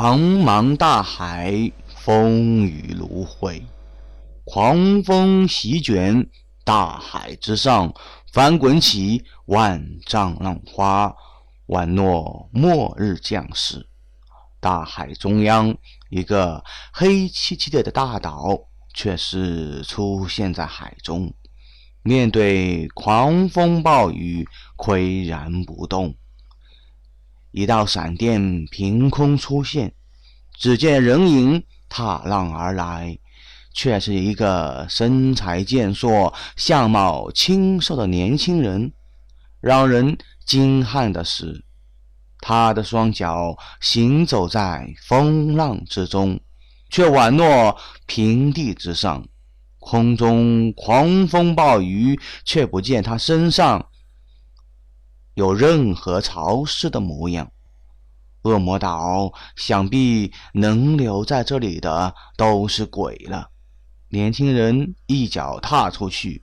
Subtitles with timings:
[0.00, 3.64] 茫茫大海，风雨如晦，
[4.44, 6.30] 狂风席卷
[6.62, 7.92] 大海之上，
[8.32, 11.12] 翻滚起万丈浪花，
[11.66, 13.88] 宛若末日将士。
[14.60, 15.76] 大海中央，
[16.10, 16.62] 一个
[16.92, 21.34] 黑漆漆的大岛，却是出现在海中，
[22.04, 24.46] 面对狂风暴雨，
[24.76, 26.14] 岿然不动。
[27.58, 29.92] 一道闪电凭空出现，
[30.56, 33.18] 只见人影踏浪而来，
[33.74, 38.92] 却是一个身材健硕、相貌清瘦的年轻人。
[39.60, 40.16] 让人
[40.46, 41.64] 惊叹的是。
[42.40, 46.38] 他的双脚行走在风浪之中，
[46.88, 49.26] 却宛若平地之上。
[49.80, 53.88] 空中狂风暴雨，却不见他身上
[55.38, 57.52] 有任何潮湿的模样。
[58.42, 63.48] 恶魔岛想必能留在这里的都是鬼了。
[64.08, 66.42] 年轻人一脚踏出去，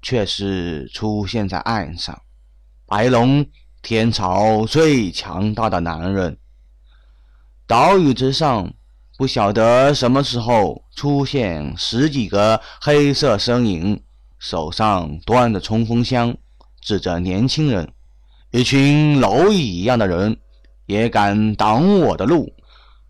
[0.00, 2.22] 却是出现在岸上。
[2.86, 3.44] 白龙。
[3.82, 6.38] 天朝最强大的男人。
[7.68, 8.72] 岛屿之上，
[9.16, 14.02] 不晓得什么时候出现十几个黑色身影，
[14.40, 16.36] 手上端着冲锋枪，
[16.80, 17.92] 指着年轻人。
[18.56, 20.40] 一群蝼蚁一样的人，
[20.86, 22.54] 也敢挡我的路？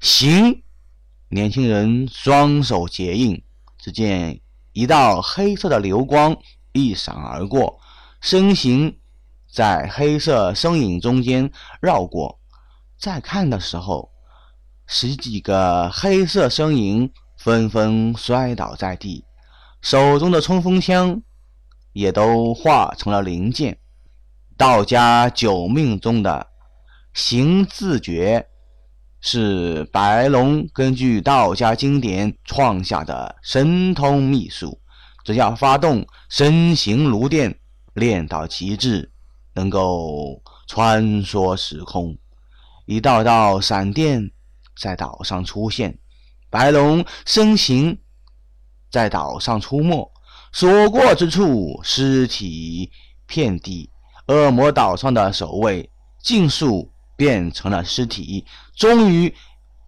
[0.00, 0.60] 行！
[1.28, 3.40] 年轻人双手结印，
[3.78, 4.40] 只见
[4.72, 6.36] 一道黑色的流光
[6.72, 7.78] 一闪而过，
[8.20, 8.98] 身形。
[9.48, 11.48] 在黑色身影中间
[11.80, 12.40] 绕过，
[12.98, 14.10] 再看的时候，
[14.88, 19.24] 十几个黑色身影纷纷摔倒在地，
[19.80, 21.22] 手中的冲锋枪
[21.92, 23.78] 也都化成了零件。
[24.56, 26.46] 道家九命中的
[27.12, 28.46] 行字诀
[29.20, 34.80] 是白龙根据道家经典创下的神通秘术，
[35.24, 37.58] 只要发动身形如电，
[37.94, 39.12] 练到极致。
[39.54, 42.18] 能够穿梭时空，
[42.84, 44.30] 一道道闪电
[44.78, 45.98] 在岛上出现，
[46.50, 47.98] 白龙身形
[48.90, 50.12] 在岛上出没，
[50.52, 52.92] 所过之处尸体
[53.26, 53.88] 遍地。
[54.26, 55.88] 恶魔岛上的守卫
[56.20, 58.44] 尽数变成了尸体。
[58.74, 59.34] 终于，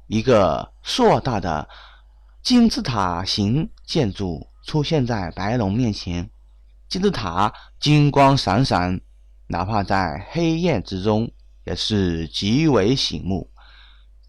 [0.07, 1.69] 一个硕大的
[2.43, 6.31] 金字塔形建筑出现在白龙面前，
[6.89, 9.01] 金字塔金光闪闪。
[9.51, 11.31] 哪怕在黑夜之中，
[11.65, 13.51] 也是极为醒目。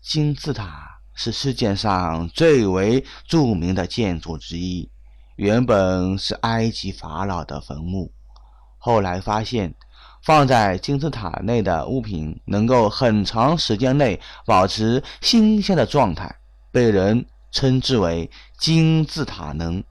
[0.01, 4.89] 金字塔是世界上最为著名的建筑之一，
[5.35, 8.13] 原本是埃及法老的坟墓。
[8.77, 9.75] 后来发现，
[10.23, 16.35] 放在金字塔内的物品能够很长时间内保持新鲜的状态，
[16.71, 19.83] 被人称之为“金字塔能”。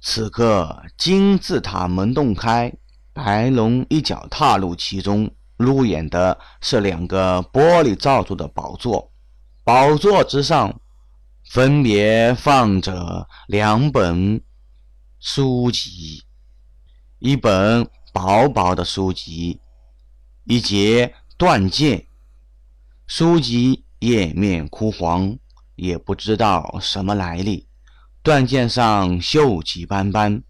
[0.00, 2.72] 此刻，金字塔门洞开。
[3.12, 9.10] 白龙一脚踏入其中，入眼的是两个玻璃罩住的宝座，
[9.64, 10.78] 宝座之上
[11.50, 14.42] 分别放着两本
[15.18, 16.24] 书籍，
[17.20, 19.58] 一本薄薄的书籍，
[20.48, 22.06] 一节断剑。
[23.08, 25.36] 书籍页面枯黄，
[25.74, 27.66] 也不知道什么来历，
[28.22, 30.42] 断剑上锈迹斑斑。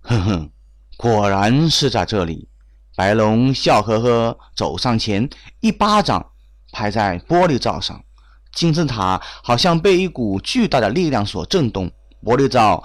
[0.00, 0.50] 哼哼。
[0.96, 2.48] 果然是在这里，
[2.96, 5.28] 白龙笑呵呵走上前，
[5.60, 6.32] 一巴掌
[6.72, 8.02] 拍在玻璃罩上，
[8.52, 11.92] 金字塔好像被一股巨大的力量所震动，
[12.24, 12.82] 玻璃罩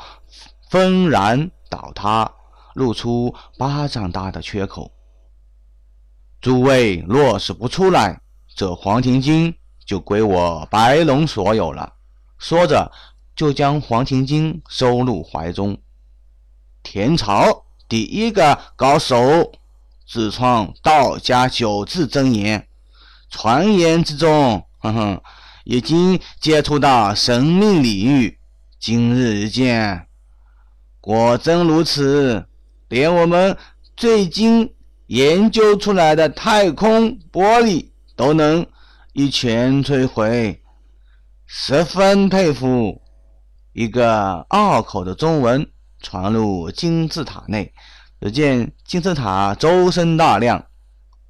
[0.70, 2.32] 纷然倒塌，
[2.76, 4.92] 露出巴掌大的缺口。
[6.44, 8.20] 诸位若是不出来，
[8.54, 9.56] 这黄庭经
[9.86, 11.94] 就归我白龙所有了。
[12.38, 12.92] 说着，
[13.34, 15.78] 就将黄庭经收入怀中。
[16.84, 17.64] 田朝。
[17.88, 19.54] 第一个高手
[20.06, 22.68] 自创道家九字真言，
[23.30, 25.22] 传言之中，哼哼，
[25.64, 28.40] 已经接触到神秘领域。
[28.80, 30.08] 今日一见，
[31.00, 32.46] 果真如此，
[32.90, 33.56] 连我们
[33.96, 34.74] 最精
[35.08, 38.66] 研究出来的太空玻璃都能
[39.14, 40.62] 一拳摧毁，
[41.46, 43.02] 十分佩服。
[43.74, 45.68] 一个拗口的中文。
[46.06, 47.74] 传入金字塔内，
[48.20, 50.66] 只见金字塔周身大亮。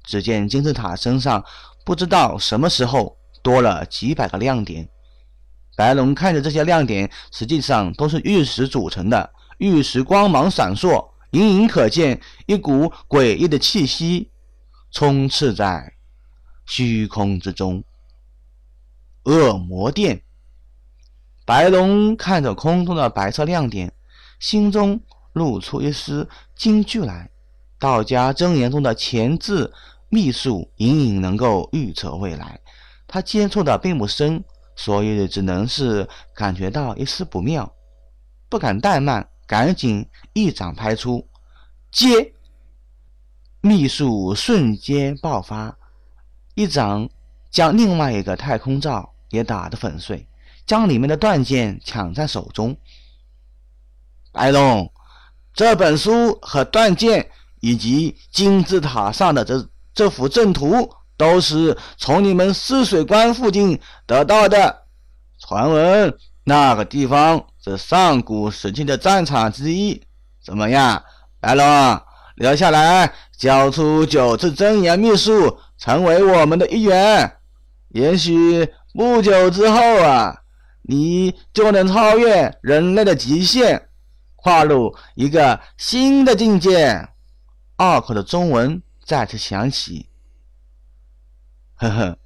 [0.02, 1.44] 只见金字塔身上
[1.84, 4.88] 不知道什么时候多了几百个亮点。
[5.76, 14.30] 白龙看着这些亮点，实际上都是玉石组成的，玉石光芒闪烁，隐隐可见一股诡异的气息
[14.92, 15.94] 充斥在
[16.64, 17.82] 虚空之中。
[19.24, 20.22] 恶魔殿。
[21.44, 23.92] 白龙看着空中的白色亮点，
[24.38, 25.02] 心中
[25.32, 27.30] 露出一丝惊惧来。
[27.78, 29.74] 道家真言中的前字
[30.08, 32.60] 秘术，隐隐能够预测未来。
[33.08, 34.44] 他接触的并不深，
[34.76, 37.74] 所以只能是感觉到一丝不妙，
[38.48, 41.26] 不敢怠慢，赶紧一掌拍出，
[41.90, 42.32] 接。
[43.60, 45.74] 秘术瞬间爆发，
[46.54, 47.08] 一掌
[47.50, 50.28] 将另外一个太空罩也打得粉碎，
[50.66, 52.76] 将里面的断剑抢在手中。
[54.32, 54.92] 白龙，
[55.54, 57.30] 这本书和断剑
[57.60, 64.84] 以及金字塔上的这这幅阵图，都是从你们泗水关附近得到的。
[65.38, 66.14] 传闻
[66.44, 70.02] 那个地方是上古时期的战场之一。
[70.42, 71.02] 怎么样，
[71.40, 72.00] 白龙？
[72.36, 77.36] 留下来，交出九次真言秘术，成为我们的一员。
[77.90, 80.42] 也许不久之后啊，
[80.82, 83.88] 你就能超越人类的极限，
[84.34, 87.08] 跨入一个新的境界。
[87.76, 90.08] 二口的中文再次响起。
[91.76, 92.18] 呵呵，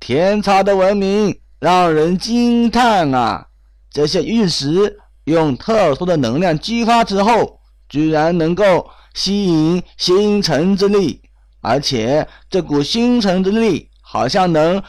[0.00, 3.48] 天朝的文明让人惊叹啊！
[3.90, 8.90] 这些玉石用特殊的能量激发之后，居然能够。
[9.12, 11.20] 吸引星辰之力，
[11.60, 14.80] 而且这股星辰之力好像能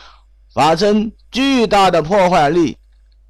[0.53, 2.77] 发生巨大的破坏力。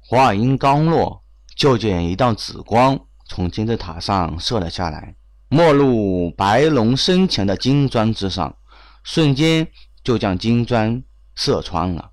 [0.00, 1.24] 话音刚落，
[1.56, 5.16] 就见一道紫光从金字塔上射了下来，
[5.48, 8.54] 没入白龙身前的金砖之上，
[9.02, 9.66] 瞬间
[10.04, 11.02] 就将金砖
[11.34, 12.10] 射穿了。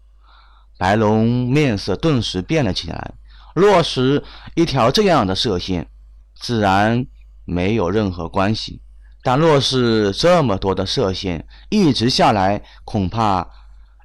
[0.78, 3.16] 白龙面色顿时变了起来。
[3.60, 4.24] 若是
[4.56, 5.88] 一条这样的射线，
[6.40, 7.06] 自然。
[7.52, 8.80] 没有任何关系，
[9.24, 13.50] 但若是这么多的射线一直下来，恐怕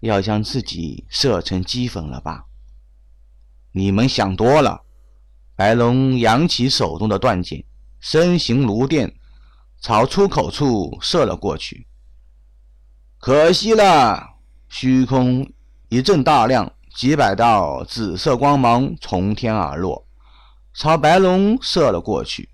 [0.01, 2.47] 要将自己射成齑粉了吧？
[3.73, 4.81] 你们想多了。
[5.55, 7.67] 白龙扬起手中的断剑，
[8.01, 9.15] 身形如电，
[9.83, 11.87] 朝出口处射了过去。
[13.19, 14.37] 可惜了，
[14.71, 15.53] 虚空
[15.91, 20.07] 一阵大亮，几百道紫色光芒从天而落，
[20.73, 22.49] 朝白龙射了过去。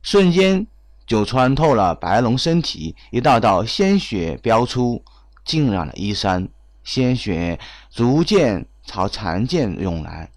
[0.00, 0.64] 瞬间
[1.06, 5.04] 就穿透了白龙身体，一道道鲜血飙出，
[5.44, 6.48] 浸染了衣衫。
[6.84, 7.58] 鲜血
[7.90, 10.30] 逐渐朝残剑涌来，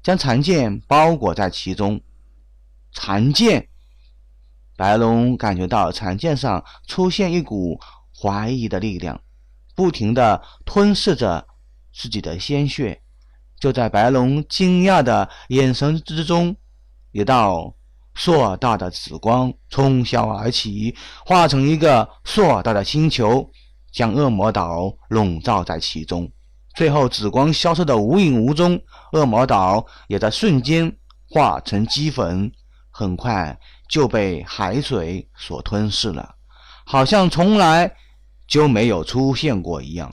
[0.00, 2.00] 将残剑包裹在其中。
[2.92, 3.66] 残剑，
[4.76, 7.80] 白龙感觉到残剑上出现一股
[8.14, 9.20] 怀疑的力量，
[9.74, 11.48] 不停地吞噬着
[11.96, 13.00] 自己的鲜血。
[13.58, 16.54] 就在白龙惊讶的眼神之中，
[17.12, 17.72] 一道。
[18.18, 20.96] 硕大的紫光冲霄而起，
[21.26, 23.46] 化成一个硕大的星球，
[23.92, 26.26] 将恶魔岛笼罩在其中。
[26.74, 28.80] 最后，紫光消失的无影无踪，
[29.12, 30.90] 恶魔岛也在瞬间
[31.28, 32.50] 化成齑粉，
[32.90, 33.54] 很快
[33.86, 36.36] 就被海水所吞噬了，
[36.86, 37.94] 好像从来
[38.48, 40.10] 就没有出现过一样。